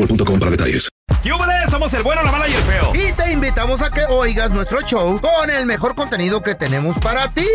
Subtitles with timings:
[0.00, 0.88] boostmobile.com para detalles.
[1.24, 1.70] ¡Yúbales!
[1.70, 2.92] Somos el bueno, la mala y el feo.
[2.94, 7.28] Y te invitamos a que oigas nuestro show con el mejor contenido que tenemos para
[7.28, 7.46] ti.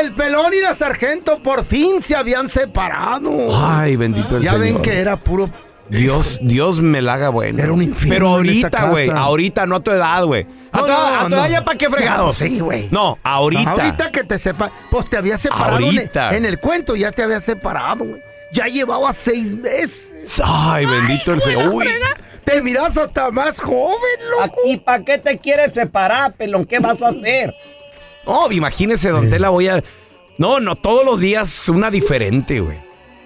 [0.00, 3.30] El pelón y la sargento por fin se habían separado.
[3.54, 4.64] Ay, bendito el ya Señor.
[4.64, 5.48] ven que era puro.
[5.88, 7.62] Dios, Dios me la haga bueno.
[7.62, 10.46] Era un infierno Pero ahorita, güey, ahorita, no a tu edad, güey.
[10.70, 11.36] A No, tu edad, no, a tu no.
[11.36, 12.38] edad ya para qué fregados.
[12.38, 12.88] Sí, güey.
[12.90, 13.70] No, ahorita.
[13.72, 15.76] Ahorita que te sepa, pues te había separado.
[15.78, 16.36] en el- Ahorita.
[16.36, 18.22] En el cuento ya te había separado, güey.
[18.54, 20.40] Ya llevaba seis meses.
[20.42, 21.68] Ay, bendito el Señor.
[21.74, 21.86] Uy.
[22.44, 23.96] Te miras hasta más joven,
[24.40, 24.56] loco.
[24.66, 26.64] ¿Y para qué te quieres separar, pelón?
[26.64, 27.54] ¿Qué vas a hacer?
[28.26, 29.82] No, imagínese, don Tela, voy a.
[30.38, 32.78] No, no, todos los días una diferente, güey.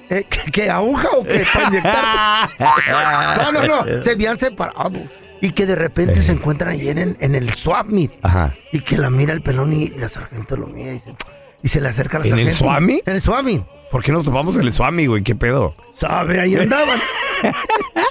[0.08, 1.44] Eh, ¿qué, qué aguja o qué?
[1.82, 2.50] Para.
[3.52, 4.02] No, no, no.
[4.02, 4.92] Se habían separado.
[5.40, 8.10] Y que de repente se encuentran ahí en, en el swap meet.
[8.22, 8.54] Ajá.
[8.72, 11.14] Y que la mira el pelón y la sargento lo mira y se,
[11.62, 12.64] y se le acerca a la ¿En el sargento.
[12.64, 13.08] swap meet?
[13.08, 13.62] En el swap meet.
[13.90, 15.22] ¿Por qué nos topamos en el Swami, güey?
[15.22, 15.72] ¿Qué pedo?
[15.92, 16.40] ¿Sabe?
[16.40, 16.98] Ahí andaban.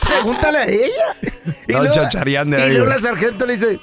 [0.08, 1.18] Pregúntale a ella.
[1.68, 1.96] Y No, luego-
[2.70, 3.80] Y luego la sargento le dice,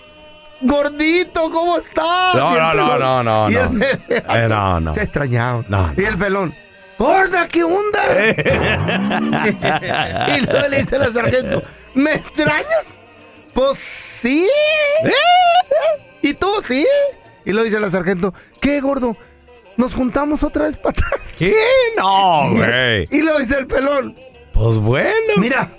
[0.62, 2.34] gordito, ¿cómo estás?
[2.34, 3.84] No, no, no, no, no, el no.
[4.08, 4.94] Eh, no, no.
[4.94, 5.64] Se extrañaban.
[5.68, 6.54] No, Y el pelón,
[6.98, 8.02] gorda, ¿qué onda?
[10.36, 11.62] y luego le dice la sargento,
[11.94, 12.98] ¿me extrañas?
[13.52, 14.48] Pues sí.
[16.22, 16.86] ¿Y tú sí?
[17.44, 19.16] Y luego dice la sargento, ¿qué, gordo?
[19.76, 21.34] ¿Nos juntamos otra vez para atrás?
[21.38, 21.54] ¿Qué?
[21.96, 23.08] No, güey.
[23.10, 24.16] Y luego dice el pelón,
[24.52, 25.34] Pues bueno.
[25.38, 25.70] Mira,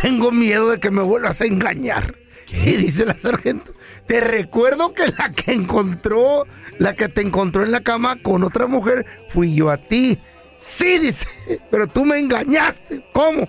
[0.00, 2.14] tengo miedo de que me vuelvas a engañar.
[2.48, 3.72] Y dice la sargento,
[4.06, 6.46] te recuerdo que la que encontró,
[6.78, 10.18] la que te encontró en la cama con otra mujer, fui yo a ti.
[10.56, 11.26] Sí, dice,
[11.70, 13.04] pero tú me engañaste.
[13.12, 13.48] ¿Cómo?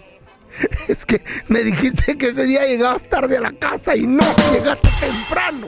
[0.87, 4.89] Es que me dijiste que ese día llegabas tarde a la casa y no, llegaste
[4.99, 5.67] temprano.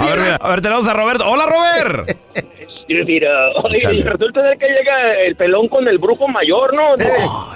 [0.00, 1.28] A ver, a ver, tenemos a Roberto.
[1.28, 2.18] Hola, Robert.
[2.88, 6.94] Mira, oye, resulta de que llega el pelón con el brujo mayor, ¿no?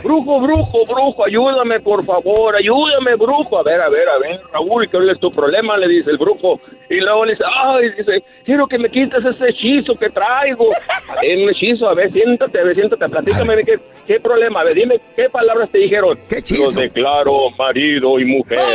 [0.02, 3.58] Brujo, brujo, brujo, ayúdame, por favor, ayúdame, brujo.
[3.58, 5.78] A ver, a ver, a ver, Raúl, ¿qué es tu problema?
[5.78, 6.60] Le dice el brujo.
[6.90, 10.68] Y luego le dice, ay, dice, quiero que me quites ese hechizo que traigo.
[11.08, 14.60] A ver, un hechizo, a ver, siéntate, a ver, siéntate, platícame qué, qué problema.
[14.60, 16.18] A ver, dime, ¿qué palabras te dijeron?
[16.28, 16.64] ¿Qué hechizo?
[16.64, 18.58] Los declaro marido y mujer.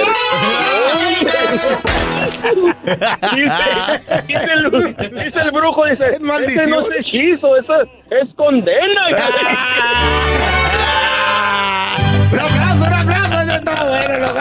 [3.35, 3.63] dice,
[4.27, 6.17] dice, el, dice el brujo, dice,
[6.55, 6.59] maldición.
[6.59, 7.73] ese no es hechizo, eso
[8.09, 9.01] es condena.
[12.31, 14.39] Un aplauso, un aplauso, eso está bueno, loco.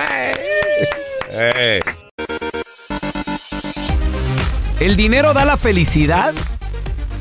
[4.80, 6.34] ¿El dinero da la felicidad?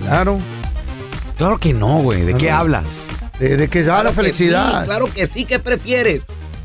[0.03, 0.39] Claro,
[1.37, 2.21] Claro que no, güey.
[2.21, 3.07] ¿De qué hablas?
[3.39, 4.79] de, de que da la Claro felicidad.
[4.81, 6.21] sí, claro que sí, ¿qué prefieres?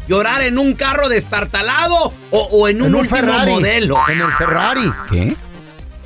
[0.08, 3.50] ¿Llorar en un carro destartalado o, o en un, En un último Ferrari.
[3.52, 3.98] modelo?
[4.08, 4.92] En el Ferrari.
[5.10, 5.34] ¿Qué?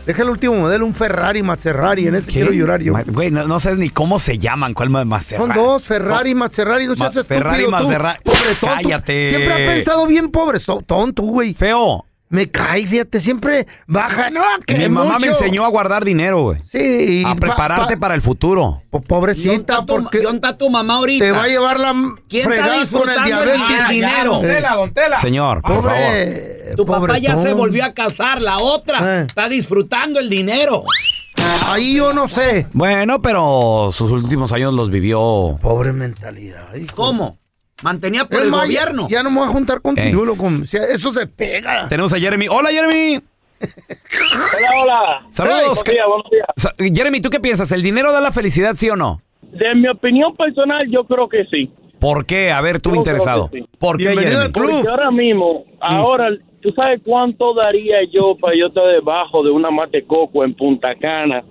[0.07, 2.07] Deja el último modelo, un Ferrari, Maserati.
[2.09, 2.93] En ese quiero llorar yo.
[2.93, 4.75] Ma- Güey, no, no sabes ni cómo se llaman.
[4.75, 5.47] ¿Cuál Maserati?
[5.55, 6.87] Son dos, Ferrari, Maserati.
[6.87, 7.87] No Ma- seas Ferrari, estúpido tú.
[7.87, 8.21] Maserati.
[8.25, 8.67] Pobre tonto.
[8.77, 9.29] Cállate.
[9.31, 10.61] Siempre ha pensado bien pobre.
[10.87, 11.55] tonto, güey.
[11.55, 12.05] Feo.
[12.35, 13.21] Me cae, fíjate.
[13.21, 14.29] Siempre baja.
[14.31, 16.61] No, que Mi mamá me enseñó a guardar dinero, güey.
[16.71, 17.23] Sí.
[17.25, 18.83] A pa- prepararte pa- para el futuro.
[18.91, 21.25] po- Pobrecita, porque ¿Dónde está tu mamá ahorita?
[21.25, 21.93] te va a llevar la
[22.29, 23.89] ¿Quién está fregada con el disfrutando el diabetes.
[23.89, 24.33] dinero?
[24.77, 25.17] Don Tela.
[25.21, 25.91] Señor, por favor.
[25.93, 26.75] Pobre.
[26.77, 29.27] Tu papá ya se volvió a casar, la otra Eh.
[29.29, 30.83] está disfrutando el dinero.
[31.69, 32.67] Ahí yo no sé.
[32.73, 35.57] Bueno, pero sus últimos años los vivió.
[35.63, 36.75] Pobre mentalidad.
[36.75, 36.97] hijo.
[36.97, 37.39] ¿Cómo?
[37.85, 39.07] Mantenía por Es el más, gobierno.
[39.11, 40.27] Ya no me voy a juntar contigo, Ey.
[40.27, 40.47] loco.
[40.47, 41.87] O sea, eso se pega.
[41.87, 42.49] Tenemos a Jeremy.
[42.49, 43.21] Hola, Jeremy.
[43.61, 45.27] Hola, hola.
[45.31, 45.59] Saludos.
[45.61, 46.31] Buenos días, buenos
[46.79, 46.95] días.
[46.97, 47.71] Jeremy, ¿tú qué piensas?
[47.73, 49.21] ¿El dinero da la felicidad, sí o no?
[49.53, 51.71] De mi opinión personal, yo creo que sí.
[52.01, 52.53] ¿Por qué?
[52.53, 53.51] A ver, tú Yo interesado.
[53.53, 53.67] sí.
[53.79, 54.47] ¿Por qué, Bienvenido Jeremy?
[54.47, 54.71] al club.
[54.73, 56.29] Porque ahora mismo, ahora,
[56.63, 60.95] ¿tú sabes cuánto daría yo para yo estar debajo de una mate coco en Punta
[60.95, 61.45] Cana,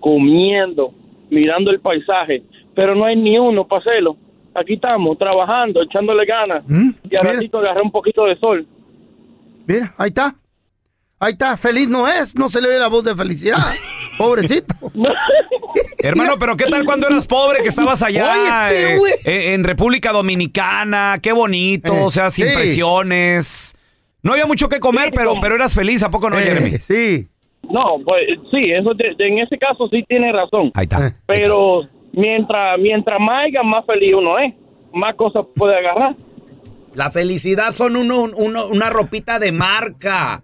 [0.00, 0.92] comiendo,
[1.30, 2.42] mirando el paisaje?
[2.74, 4.16] Pero no hay ni uno para hacerlo.
[4.54, 6.62] Aquí estamos, trabajando, echándole ganas.
[6.66, 6.90] ¿Mm?
[7.10, 8.66] Y a ratito agarré un poquito de sol.
[9.66, 10.34] Mira, ahí está.
[11.18, 11.56] Ahí está.
[11.56, 12.34] Feliz no es.
[12.34, 13.58] No se le ve la voz de felicidad.
[14.18, 14.74] Pobrecito.
[15.98, 19.64] Hermano, pero ¿qué tal cuando eras pobre, que estabas allá Oye, este eh, eh, en
[19.64, 21.18] República Dominicana?
[21.22, 22.54] Qué bonito, Eh, o sea, sin sí.
[22.54, 23.74] presiones.
[24.22, 26.78] No había mucho que comer, Sí, pero, pero eras feliz, ¿a poco no, Eh, Jeremy?
[26.78, 27.28] sí.
[27.70, 30.70] No, pues sí, eso de- en ese caso sí tiene razón.
[30.74, 31.06] Ahí está.
[31.06, 31.12] Eh.
[31.26, 34.54] Pero mientras mientras más haya, más feliz uno es.
[34.92, 36.16] Más cosas puede agarrar.
[36.94, 40.42] La felicidad son uno, uno- una ropita de marca,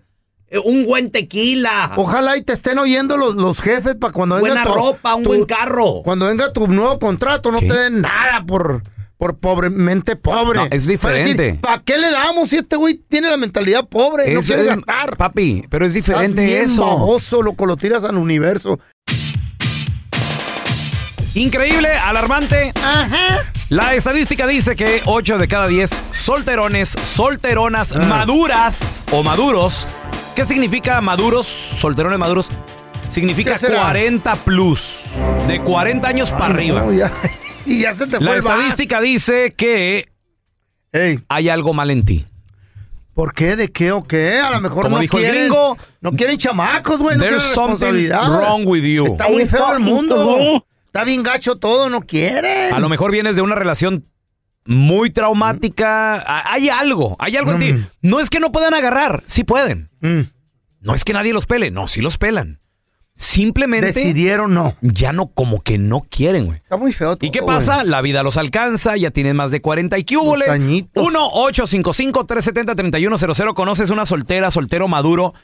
[0.49, 4.49] eh, un buen tequila, Ojalá y te estén oyendo los, los jefes para cuando venga
[4.49, 6.01] buena tu- ropa, un tu- buen carro.
[6.03, 7.69] Cuando venga tu nuevo contrato, no ¿Qué?
[7.69, 8.83] te den nada por,
[9.19, 10.61] por pobremente pobre.
[10.61, 11.59] No, es diferente.
[11.61, 14.33] ¿Para qué le damos si este güey tiene la mentalidad pobre?
[14.33, 15.19] no quiere es- gastar.
[15.19, 16.87] papi, pero es Estás diferente bien eso.
[16.87, 18.79] baboso, loco, lo tiras al universo.
[21.39, 22.73] Increíble, alarmante.
[22.83, 23.45] Ajá.
[23.69, 27.99] La estadística dice que 8 de cada 10 solterones, solteronas Ah.
[28.01, 29.87] maduras o maduros.
[30.35, 31.47] ¿Qué significa maduros,
[31.79, 32.49] solterones maduros?
[33.09, 33.83] Significa ¿Qué será?
[33.83, 35.03] 40 plus.
[35.47, 36.81] De 40 años para arriba.
[36.83, 37.13] No, ya-
[37.67, 40.09] y ya se te fue La el estadística dice que.
[40.93, 42.27] Ey, hay algo mal en ti.
[43.15, 43.55] ¿Por qué?
[43.55, 44.39] ¿De qué o qué?
[44.41, 47.17] A lo mejor Como no dijo el quieren, gringo, no quieren chamacos, güey.
[47.17, 48.29] No There's quieren something responsabilidad.
[48.41, 49.07] wrong with you.
[49.07, 50.65] Está muy feo el mundo.
[50.89, 52.75] Está bien gacho todo, no quieren.
[52.75, 54.05] A lo mejor vienes de una relación
[54.67, 56.17] muy traumática.
[56.17, 57.73] A- Hay algo, hay algo en ti.
[57.73, 57.87] Mm.
[58.03, 59.91] No es que no puedan agarrar, sí pueden.
[60.01, 60.21] Mm,
[60.81, 62.61] No es que nadie los pele, no, sí los pelan.
[63.15, 64.77] Simplemente Decidieron no.
[64.81, 66.59] ya no, como que no quieren, güey.
[66.59, 67.83] Está muy feo todo, ¿Y qué pasa?
[67.83, 70.47] La vida los alcanza, ya tienes más de 40 y qué húbole?
[70.47, 71.05] Los añitos.
[71.05, 73.55] 1-855-370-3100.
[73.55, 75.35] ¿Conoces una soltera, soltero maduro?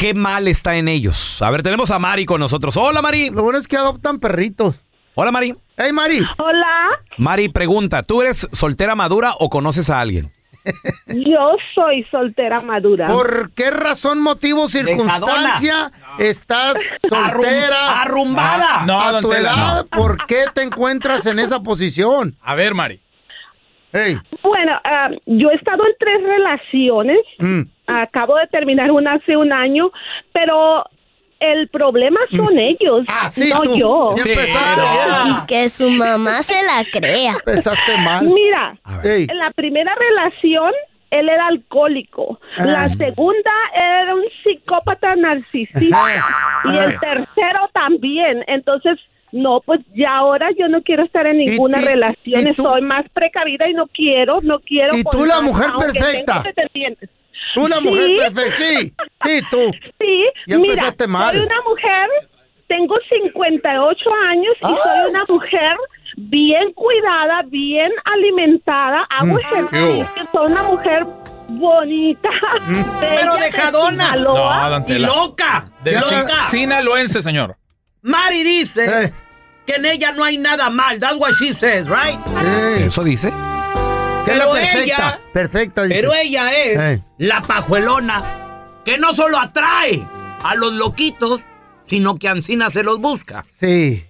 [0.00, 1.42] ¿Qué mal está en ellos?
[1.42, 2.74] A ver, tenemos a Mari con nosotros.
[2.78, 3.28] Hola, Mari.
[3.28, 4.76] Lo bueno es que adoptan perritos.
[5.14, 5.54] Hola, Mari.
[5.76, 6.20] Hey, Mari.
[6.38, 6.88] Hola,
[7.18, 10.32] Mari, pregunta, ¿tú eres soltera madura o conoces a alguien?
[11.06, 13.08] yo soy soltera madura.
[13.08, 16.76] ¿Por qué razón, motivo, circunstancia estás
[17.06, 18.00] soltera?
[18.00, 18.86] arrumbada.
[18.86, 22.36] No, a tu edad, ¿por qué te encuentras en esa posición?
[22.40, 23.00] A ver, Mari.
[23.92, 27.18] Hey, Bueno, ah, yo he estado en tres relaciones.
[27.38, 29.90] mm, Acabo de terminar una hace un año,
[30.32, 30.84] pero
[31.40, 33.76] el problema son ellos, Ah, sí, no tú.
[33.76, 34.10] yo.
[34.18, 34.30] Sí.
[34.30, 37.32] Y que su mamá se la crea.
[37.46, 38.26] Empezaste mal.
[38.26, 40.72] Mira, en la primera relación
[41.10, 42.38] él era alcohólico.
[42.58, 42.64] Ah.
[42.66, 45.98] La segunda era un psicópata narcisista.
[46.66, 48.44] y el tercero también.
[48.46, 48.96] Entonces,
[49.32, 52.48] no, pues ya ahora yo no quiero estar en ninguna y- relación.
[52.48, 54.96] y tú- Soy más precavida y no quiero, no quiero.
[54.96, 56.42] Y tú la mujer perfecta.
[56.42, 56.94] tengo.
[57.54, 57.88] Tú la Sí.
[57.88, 58.56] mujer perfecta.
[58.56, 58.92] Sí,
[59.24, 59.70] sí, tú.
[59.98, 61.30] Sí, Ya mira, empezaste mal.
[61.36, 62.08] soy una mujer,
[62.68, 64.76] tengo 58 años y Ah.
[64.82, 65.76] soy una mujer
[66.16, 69.38] bien cuidada, bien alimentada, hago Mm.
[69.40, 71.06] ejercicio, soy una mujer
[71.48, 72.28] bonita,
[72.66, 74.10] bella Pero dejadona.
[74.12, 74.78] Sinaloa.
[74.80, 76.36] No, Y loca, de De loca.
[76.48, 77.56] sinaloense, señor.
[78.02, 79.12] Mari dice Eh,
[79.66, 80.98] que en ella no hay nada mal.
[81.00, 82.18] That's what she says, right?
[82.44, 83.32] eh, ¿Eso dice?
[84.30, 84.82] Que es la pero perfecta.
[84.84, 86.00] ella- perfecta, dice.
[86.00, 87.02] Pero ella es Eh.
[87.18, 88.22] la pajuelona
[88.84, 90.02] que no solo atrae
[90.42, 91.40] a los loquitos,
[91.86, 93.44] sino que Ancina se los busca.
[93.60, 94.04] Sí.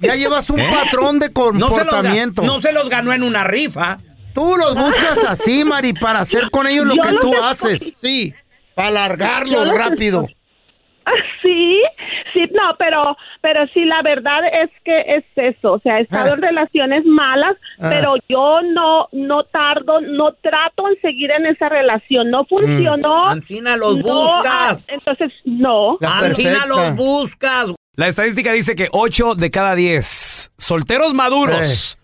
[0.00, 0.70] Ya llevas un ¿Eh?
[0.72, 2.42] patrón de No se, los, comportamiento.
[2.42, 3.98] no se los ganó en una rifa.
[4.34, 7.44] Tú los buscas así, Mari, para hacer con ellos lo Yo que tú escogí.
[7.74, 7.94] haces.
[8.00, 8.34] Sí,
[8.76, 10.28] para alargarlos los rápido.
[11.08, 11.80] Ah, Sí,
[12.34, 16.34] Sí, no, pero, pero sí, la verdad es que es eso, o sea, he estado
[16.34, 17.88] en relaciones malas, Ah.
[17.90, 23.26] pero yo no, no tardo, no trato en seguir en esa relación, no funcionó.
[23.28, 24.80] Ancina los no, buscas.
[24.80, 25.96] ah, entonces, no.
[26.02, 27.72] Ancina los buscas.
[27.96, 31.97] La estadística dice que 8 de cada 10 solteros maduros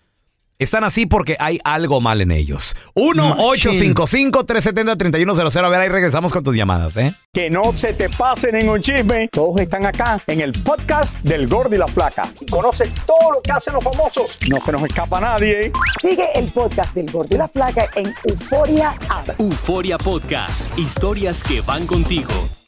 [0.59, 2.75] están así porque hay algo mal en ellos.
[2.95, 5.65] 1-855-370-3100.
[5.65, 7.13] A ver, ahí regresamos con tus llamadas, ¿eh?
[7.33, 9.27] Que no se te pase ningún chisme.
[9.31, 12.29] Todos están acá en el podcast del Gordi y la Flaca.
[12.39, 14.39] Y conoce todo lo que hacen los famosos.
[14.49, 15.71] No se nos escapa nadie.
[16.01, 19.39] Sigue el podcast del Gordo y la Flaca en Euforia App.
[19.39, 22.31] Euforia Podcast, historias que van contigo.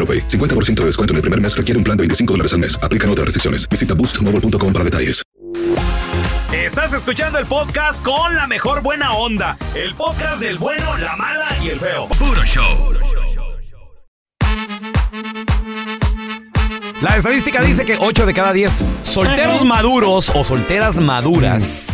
[0.00, 0.26] AroPay.
[0.26, 2.78] 50% de descuento en el primer mes requiere un plan de 25 dólares al mes.
[2.82, 3.68] Aplican otras restricciones.
[3.68, 5.22] Visita boostmobile.com para detalles.
[6.52, 9.56] Estás escuchando el podcast con la mejor buena onda.
[9.74, 12.08] El podcast del bueno, la mala y el feo.
[12.18, 12.92] Puro show.
[17.00, 21.88] La estadística dice que 8 de cada 10 solteros maduros o solteras maduras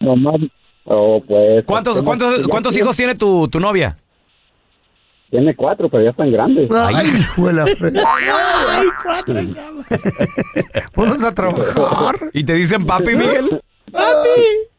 [0.01, 0.41] Nomás,
[0.87, 2.07] oh, pues, ¿Cuántos, ¿cómo?
[2.07, 3.97] cuántos, Ya cuántos hijos tiene tu, tu novia?
[5.31, 6.69] Tiene cuatro, pero ya están grandes.
[6.73, 9.35] Ay, hijo de la fe- Ay, cuatro
[10.97, 12.17] Vamos a trabajar.
[12.33, 13.63] ¿Y te dicen papi, Miguel?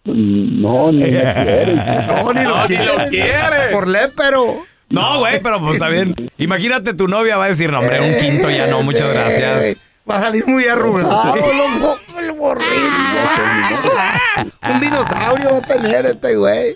[0.03, 1.75] No, ni me quieren.
[1.77, 2.85] No, ni lo No, ni quiere.
[2.85, 3.71] lo quiere.
[3.71, 4.55] Por lépero.
[4.89, 6.15] No, güey, pero pues está bien.
[6.37, 9.77] Imagínate tu novia va a decir, no, hombre, un quinto ya no, muchas gracias.
[10.09, 12.67] Va a salir muy arrugado, loco, el borrillo.
[14.67, 16.75] Un dinosaurio va a tener este güey.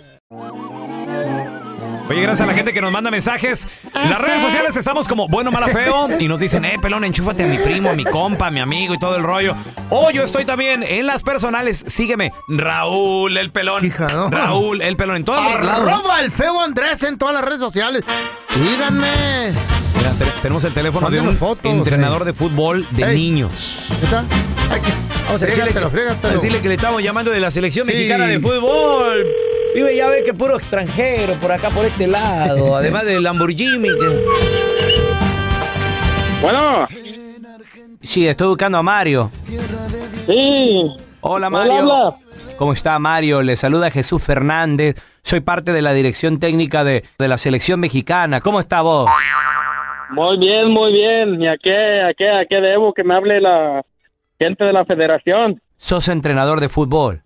[2.08, 3.66] Oye, gracias a la gente que nos manda mensajes.
[3.94, 6.08] En las redes sociales estamos como bueno, mala, feo.
[6.20, 8.92] Y nos dicen, eh, pelón, enchúfate a mi primo, a mi compa, a mi amigo
[8.94, 9.54] y todo el rollo.
[9.88, 11.82] O yo estoy también en las personales.
[11.86, 13.90] Sígueme, Raúl el pelón.
[14.30, 15.90] Raúl el pelón en lados.
[15.90, 18.02] Arroba el feo Andrés en todas las redes sociales.
[19.96, 22.24] Mira, te- tenemos el teléfono de un fotos, entrenador eh.
[22.26, 23.16] de fútbol de Ey.
[23.16, 23.78] niños.
[24.02, 24.24] ¿Está?
[25.26, 26.28] Vamos a decirle, Frégatelo, que, frégatelo.
[26.28, 27.92] a decirle que le estamos llamando de la selección Sí.
[27.94, 29.24] mexicana de fútbol.
[29.74, 32.76] Vive ya ve que puro extranjero por acá, por este lado.
[32.76, 33.88] Además del Lamborghini.
[36.40, 36.86] Bueno.
[38.02, 39.30] Sí, estoy buscando a Mario.
[40.26, 40.90] Sí.
[41.20, 41.72] Hola, Hola, Mario.
[41.78, 42.16] habla.
[42.56, 43.42] ¿Cómo está, Mario?
[43.42, 44.96] Le saluda Jesús Fernández.
[45.24, 48.40] Soy parte de la dirección técnica de, de la selección mexicana.
[48.40, 49.10] ¿Cómo está vos?
[50.10, 51.42] Muy bien, muy bien.
[51.42, 53.82] ¿Y a qué, a qué, a qué debo que me hable la
[54.38, 55.60] gente de la federación?
[55.78, 57.23] Sos entrenador de fútbol.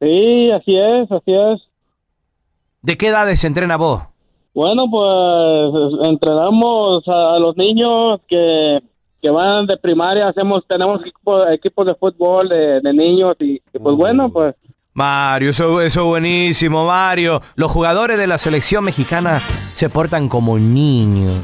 [0.00, 1.68] Sí, así es, así es.
[2.82, 4.02] ¿De qué edades entrena vos?
[4.54, 8.80] Bueno, pues entrenamos a, a los niños que,
[9.20, 13.78] que van de primaria, hacemos, tenemos equipo- equipos de fútbol de, de niños y, y,
[13.82, 14.54] pues bueno, pues
[14.94, 17.40] Mario, eso, eso es buenísimo, Mario.
[17.54, 19.40] Los jugadores de la selección mexicana
[19.74, 21.40] se portan como niños.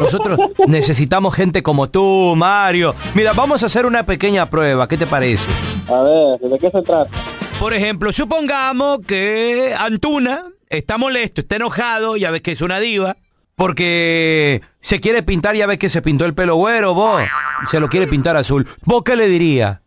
[0.00, 2.94] Nosotros necesitamos gente como tú, Mario.
[3.14, 4.88] Mira, vamos a hacer una pequeña prueba.
[4.88, 5.46] ¿Qué te parece?
[5.88, 7.10] a ver, ¿de qué se trata?
[7.60, 13.16] Por ejemplo, supongamos que Antuna está molesto, está enojado, ya ves que es una diva.
[13.54, 17.22] Porque se quiere pintar, ya ves que se pintó el pelo güero, vos.
[17.70, 18.66] Se lo quiere pintar azul.
[18.86, 19.82] ¿Vos qué le diría?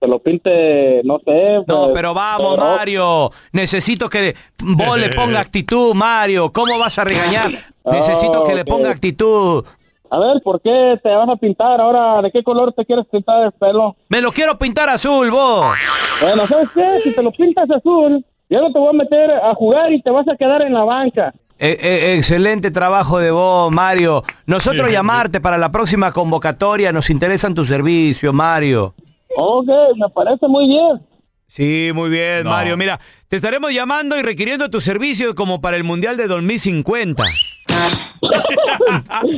[0.00, 1.56] Se lo pinte, no sé.
[1.68, 3.30] No, pues, pero vamos, pero- Mario.
[3.52, 6.50] Necesito que vos le ponga actitud, Mario.
[6.50, 7.50] ¿Cómo vas a regañar?
[7.84, 9.64] Necesito que le ponga actitud.
[10.12, 12.20] A ver, ¿por qué te vas a pintar ahora?
[12.20, 13.96] ¿De qué color te quieres pintar el pelo?
[14.10, 15.74] Me lo quiero pintar azul, vos.
[16.20, 17.00] Bueno, ¿sabes qué?
[17.02, 20.10] Si te lo pintas azul, yo no te voy a meter a jugar y te
[20.10, 21.32] vas a quedar en la banca.
[21.58, 24.22] Eh, eh, excelente trabajo de vos, Mario.
[24.44, 28.94] Nosotros llamarte para la próxima convocatoria, nos interesan tu servicio, Mario.
[29.38, 31.00] Ok, me parece muy bien.
[31.48, 32.76] Sí, muy bien, Mario.
[32.76, 37.22] Mira, te estaremos llamando y requiriendo tu servicio como para el Mundial de 2050.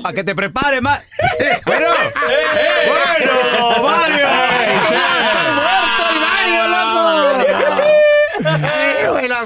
[0.02, 1.02] Para que te prepares más.
[1.66, 1.88] Bueno,
[2.86, 4.26] bueno, Mario.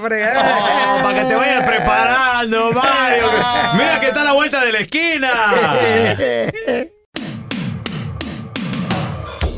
[0.00, 3.26] Oh, para que te vayas preparando, Mario.
[3.74, 5.32] Mira que está a la vuelta de la esquina.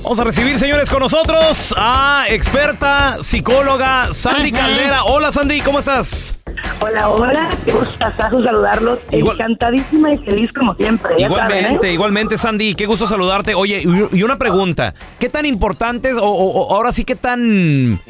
[0.03, 5.05] Vamos a recibir, señores, con nosotros a experta psicóloga Sandy Caldera.
[5.05, 6.39] Hola, Sandy, ¿cómo estás?
[6.81, 8.99] Hola, hola, qué gustazo saludarlos.
[9.11, 11.15] Encantadísima y feliz como siempre.
[11.19, 11.93] ya Igualmente, saben, ¿eh?
[11.93, 13.55] igualmente, Sandy, qué gusto saludarte.
[13.55, 13.83] Oye,
[14.13, 18.01] y una pregunta, ¿qué tan importantes o, o- o ahora sí qué tan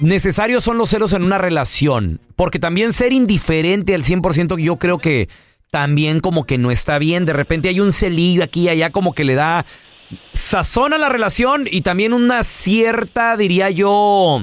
[0.00, 2.20] necesarios son los celos en una relación?
[2.36, 5.28] Porque también ser indiferente al 100% yo creo que
[5.70, 7.24] también como que no está bien.
[7.26, 9.66] De repente hay un celillo aquí y allá como que le da
[10.32, 14.42] sazón a la relación y también una cierta, diría yo,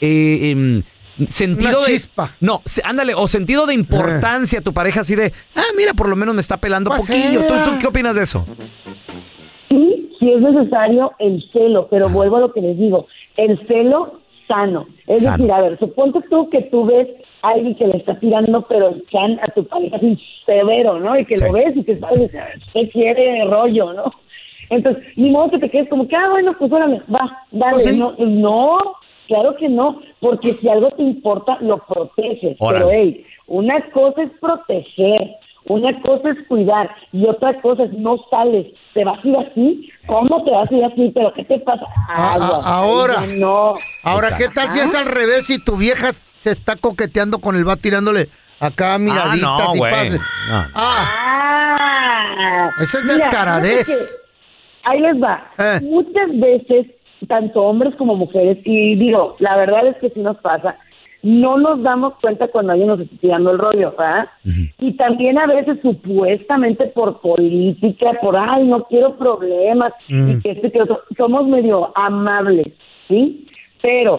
[0.00, 0.82] eh, em,
[1.28, 2.00] sentido Una de
[2.40, 6.08] no, se- ándale, o sentido de importancia a tu pareja así de, ah, mira, por
[6.08, 7.42] lo menos me está pelando Pues poquillo.
[7.46, 8.46] ¿Tú, qué opinas de eso?
[9.68, 14.20] Sí, sí es necesario el celo, pero vuelvo a lo que les digo, el celo
[14.48, 14.86] sano.
[15.06, 15.36] Es Sano.
[15.36, 17.06] decir, a ver, suponte tú que tú ves
[17.42, 21.18] a alguien que le está tirando, pero el can a tu pareja así severo, ¿no?
[21.18, 22.30] Y que lo ves y que sabes,
[22.72, 24.12] ¿qué quiere rollo, no?
[24.70, 27.72] Entonces, ni modo que te quedes como que, ah, bueno, pues órale, va, dale.
[27.72, 27.96] Pues sí.
[27.98, 28.78] no, no,
[29.28, 32.56] claro que no, porque si algo te importa, lo proteges.
[32.60, 32.84] Órale.
[32.86, 38.16] Pero, hey, una cosa es proteger, una cosa es cuidar y otra cosa es no
[38.30, 38.66] sales.
[38.94, 39.90] ¿Te vas a ir así?
[40.06, 41.10] ¿Cómo te vas a ir así?
[41.14, 41.84] ¿Pero qué te pasa?
[42.08, 42.60] A- Agua.
[42.64, 43.74] a- ahora, Ay, no.
[44.04, 47.68] ahora, ¿qué tal si es al revés y tu vieja se está coqueteando con el
[47.68, 48.28] va tirándole
[48.60, 49.92] acá miraditas no, y güey.
[49.92, 50.20] pases?
[50.50, 50.64] No.
[50.74, 52.70] Ah, Ah.
[52.80, 54.19] Esa es Mira, descaradez.
[54.84, 55.50] Ahí les va.
[55.58, 55.80] Eh.
[55.82, 56.86] Muchas veces,
[57.28, 60.76] tanto hombres como mujeres, y digo, la verdad es que sí nos pasa,
[61.22, 64.28] no nos damos cuenta cuando alguien nos está tirando el rollo, ¿verdad?
[64.78, 70.68] Y también a veces supuestamente por política, por, ay, no quiero problemas, y que esto
[70.68, 72.68] y que otro, somos medio amables,
[73.06, 73.46] ¿sí?
[73.82, 74.18] Pero,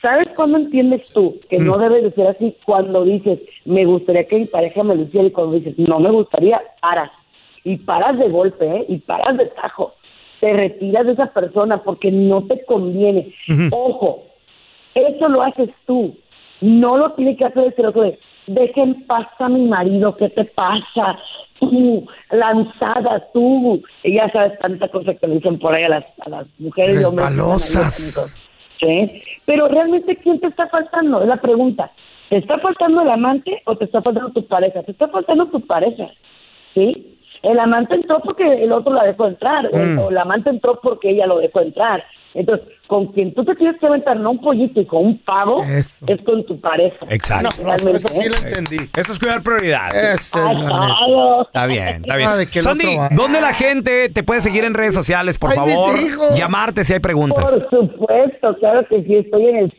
[0.00, 2.54] ¿sabes cuándo entiendes tú que no debes de ser así?
[2.64, 6.10] Cuando dices, me gustaría que mi pareja me lo hiciera, y cuando dices, no me
[6.12, 7.10] gustaría, paras.
[7.68, 8.86] Y paras de golpe, ¿eh?
[8.88, 9.94] Y paras de tajo.
[10.40, 13.34] Te retiras de esa persona porque no te conviene.
[13.70, 14.22] Ojo,
[14.94, 16.16] eso lo haces tú.
[16.62, 20.30] No lo tiene que hacer el otro de, deja en paz a mi marido, ¿qué
[20.30, 21.18] te pasa?
[21.60, 23.82] Tú, lanzada, tú.
[24.02, 26.96] Y ya sabes tanta cosa que le dicen por ahí a las, a las mujeres
[26.96, 28.32] Resbalosas.
[28.80, 29.22] ¿Sí?
[29.44, 31.20] Pero realmente, ¿quién te está faltando?
[31.20, 31.92] Es la pregunta.
[32.30, 34.82] ¿Te está faltando el amante o te está faltando tu pareja?
[34.84, 36.08] Te está faltando tu pareja,
[36.74, 37.17] ¿sí?
[37.42, 39.98] El amante entró porque el otro la dejó entrar, o- Mm.
[39.98, 42.02] o, el amante entró porque ella lo dejó entrar.
[42.34, 45.62] Entonces, con quien tú te tienes que aventar, no un pollito y con un pavo,
[45.64, 47.06] es con tu pareja.
[47.08, 47.48] Exacto.
[47.64, 48.76] Realmente, Eso sí lo entendí.
[48.96, 50.20] Esto es cuidar prioridades.
[50.20, 52.28] Está bien, está bien.
[52.28, 52.96] Ah, el Sandy.
[53.16, 55.90] ¿dónde la gente te puede seguir en redes sociales, por Ay, favor?
[56.36, 57.64] Llamarte si hay preguntas.
[57.70, 59.16] Por supuesto, claro que sí.
[59.16, 59.72] Estoy en el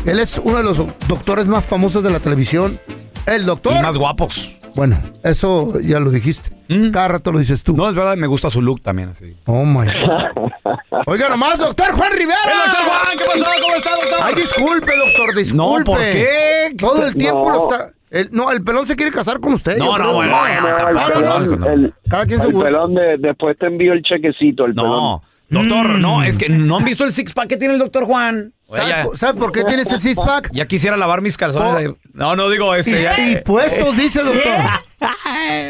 [0.07, 2.79] Él es uno de los doc- doctores más famosos de la televisión.
[3.27, 3.75] El doctor.
[3.79, 4.53] Y más guapos.
[4.75, 6.51] Bueno, eso ya lo dijiste.
[6.93, 7.77] Cada rato lo dices tú.
[7.77, 9.37] No, es verdad, me gusta su look también así.
[9.47, 10.77] Oh my God.
[11.07, 12.39] Oiga nomás, doctor Juan Rivera.
[12.45, 13.01] ¡El doctor Juan!
[13.17, 13.45] ¿Qué pasó?
[13.63, 14.19] ¿Cómo está, doctor?
[14.23, 15.55] Ay, disculpe, doctor, disculpe.
[15.79, 16.75] No, ¿por qué?
[16.79, 17.55] Todo el tiempo No.
[17.59, 17.91] lo está.
[18.11, 19.79] el- no, el pelón se quiere casar con usted.
[19.79, 24.03] No, no, bueno, no, no, el- Cada quien el pelón de- después te envío el
[24.03, 24.91] chequecito, el pelón.
[24.91, 28.05] No, doctor, no, es que no han visto el six pack que tiene el doctor
[28.05, 28.53] Juan.
[28.69, 30.51] Oye, ¿Sabe, ya, po- sabe por qué tiene ese six pack?
[30.53, 31.89] ya quisiera lavar mis calzones.
[31.91, 31.97] Oh.
[32.13, 33.01] No, no digo este.
[33.03, 34.43] ya, Y, puestos, dice doctor.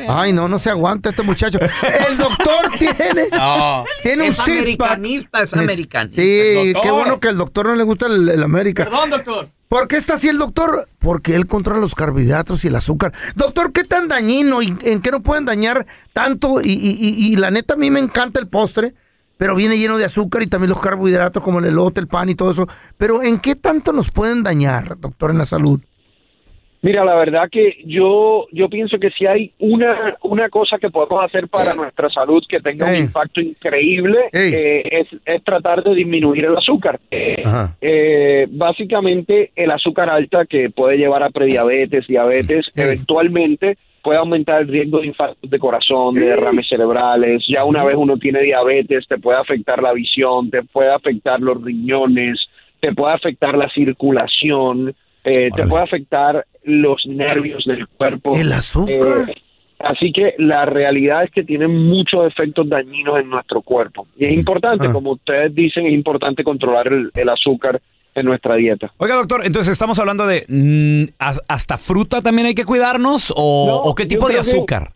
[0.08, 1.58] Ay, no, no se aguanta este muchacho.
[1.60, 3.84] El doctor tiene, No.
[4.02, 4.92] tiene un Es six pack.
[4.92, 6.22] americanista, es americanista.
[6.22, 8.84] Sí, qué bueno que al doctor no le gusta el, el América.
[8.84, 9.48] Perdón, doctor.
[9.68, 10.88] ¿Por qué está así el doctor?
[11.00, 13.12] Porque él controla los carbohidratos y el azúcar.
[13.34, 16.60] Doctor, ¿qué tan dañino y en qué no pueden dañar tanto?
[16.62, 18.94] Y, y- y- y la neta, a mí me encanta el postre,
[19.36, 22.34] pero viene lleno de azúcar y también los carbohidratos como el elote, el pan y
[22.34, 22.68] todo eso.
[22.96, 25.80] Pero ¿en qué tanto nos pueden dañar, doctor, en la salud?
[26.82, 31.24] Mira, la verdad que yo yo pienso que si hay una una cosa que podemos
[31.24, 33.00] hacer para nuestra salud que tenga Ey.
[33.00, 37.00] un impacto increíble eh, es, es tratar de disminuir el azúcar.
[37.10, 37.42] Eh,
[37.80, 44.68] eh, básicamente el azúcar alta que puede llevar a prediabetes, diabetes, eventualmente puede aumentar el
[44.68, 47.42] riesgo de infartos de corazón, de derrames cerebrales.
[47.48, 51.60] Ya una vez uno tiene diabetes, te puede afectar la visión, te puede afectar los
[51.60, 52.38] riñones,
[52.78, 54.94] te puede afectar la circulación,
[55.26, 58.34] eh, te puede afectar los nervios del cuerpo.
[58.36, 59.28] ¿El azúcar?
[59.28, 59.34] Eh,
[59.80, 64.06] así que la realidad es que tiene muchos efectos dañinos en nuestro cuerpo.
[64.16, 67.80] Y es importante, como ustedes dicen, es importante controlar el, el azúcar
[68.14, 68.90] en nuestra dieta.
[68.96, 73.66] Oiga, doctor, entonces estamos hablando de mm, ¿has- hasta fruta también hay que cuidarnos o,
[73.66, 74.92] No, o qué tipo de que- azúcar.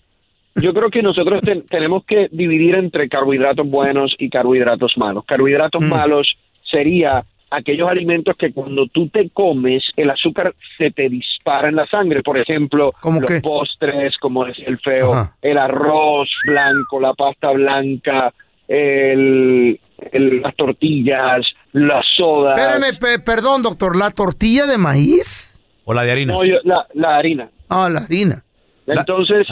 [0.56, 5.24] Yo creo que nosotros ten- tenemos que dividir entre carbohidratos buenos y carbohidratos malos.
[5.24, 6.26] Carbohidratos malos
[6.70, 11.86] sería aquellos alimentos que cuando tú te comes el azúcar se te dispara en la
[11.86, 12.22] sangre.
[12.22, 18.32] Por ejemplo, los postres, como decía el feo, el arroz blanco, la pasta blanca,
[18.68, 19.78] el,
[20.12, 22.58] el- las tortillas, las sodas.
[22.58, 25.58] Espérame, pe- perdón, doctor, ¿la tortilla de maíz?
[25.84, 26.32] ¿O la de harina?
[26.34, 27.48] No, yo- la, la harina.
[27.68, 28.42] Ah, la harina.
[28.86, 29.46] Entonces,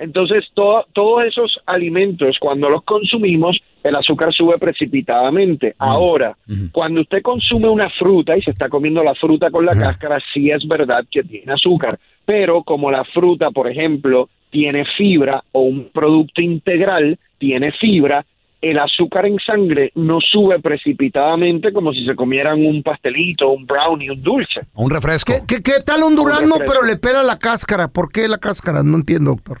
[0.00, 5.74] entonces to- todos esos alimentos, cuando los consumimos, el azúcar sube precipitadamente.
[5.78, 6.36] Ahora,
[6.72, 10.50] cuando usted consume una fruta y se está comiendo la fruta con la cáscara, sí
[10.50, 11.98] es verdad que tiene azúcar.
[12.24, 18.24] Pero como la fruta, por ejemplo, tiene fibra o un producto integral tiene fibra,
[18.60, 24.10] el azúcar en sangre no sube precipitadamente como si se comieran un pastelito, un brownie,
[24.10, 24.60] un dulce.
[24.74, 25.32] Un refresco.
[25.48, 27.88] ¿Qué, qué tal un durazno, pero le pela la cáscara?
[27.88, 28.82] ¿Por qué la cáscara?
[28.82, 29.60] No entiendo, doctor.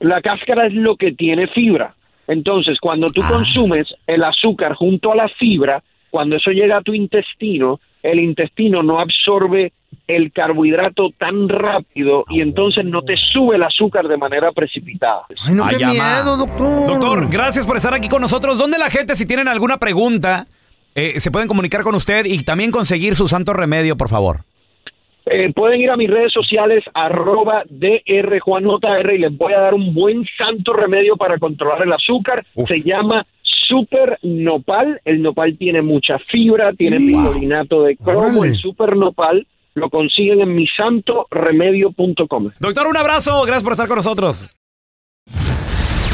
[0.00, 1.94] La cáscara es lo que tiene fibra.
[2.30, 6.94] Entonces, cuando tú consumes el azúcar junto a la fibra, cuando eso llega a tu
[6.94, 9.72] intestino, el intestino no absorbe
[10.06, 15.22] el carbohidrato tan rápido y entonces no te sube el azúcar de manera precipitada.
[15.44, 16.86] Ay, no, Ay, qué miedo, doctor.
[16.86, 18.56] Doctor, gracias por estar aquí con nosotros.
[18.58, 20.46] ¿Dónde la gente, si tienen alguna pregunta,
[20.94, 24.44] eh, se pueden comunicar con usted y también conseguir su santo remedio, por favor?
[25.32, 29.94] Eh, pueden ir a mis redes sociales, arroba drjuanjr, y les voy a dar un
[29.94, 32.44] buen santo remedio para controlar el azúcar.
[32.66, 33.24] Se llama
[33.68, 35.00] Super Nopal.
[35.04, 38.44] El nopal tiene mucha fibra, tiene picolinato de cromo.
[38.44, 42.50] El Super Nopal lo consiguen en misantoremedio.com.
[42.58, 43.42] Doctor, un abrazo.
[43.44, 44.48] Gracias por estar con nosotros.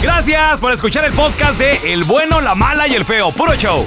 [0.02, 3.30] Gracias por escuchar el podcast de El bueno, la mala y el feo.
[3.32, 3.86] Puro show.